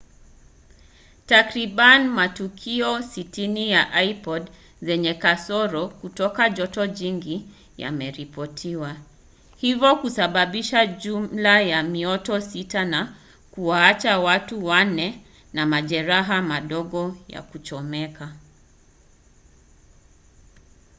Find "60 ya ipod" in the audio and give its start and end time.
3.01-4.43